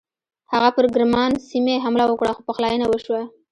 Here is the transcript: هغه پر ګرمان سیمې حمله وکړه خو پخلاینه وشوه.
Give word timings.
هغه 0.53 0.69
پر 0.75 0.85
ګرمان 0.93 1.31
سیمې 1.49 1.75
حمله 1.85 2.05
وکړه 2.07 2.31
خو 2.35 2.41
پخلاینه 2.47 2.85
وشوه. 2.87 3.21